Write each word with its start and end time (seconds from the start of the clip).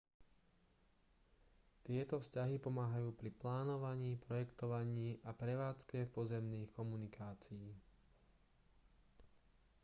tieto 1.85 2.15
vzťahy 2.23 2.55
pomáhajú 2.65 3.09
pri 3.19 3.29
plánovaní 3.41 4.11
projektovaní 4.25 5.09
a 5.21 5.29
prevádzke 5.41 5.99
pozemných 6.15 6.69
komunikácií 6.79 7.67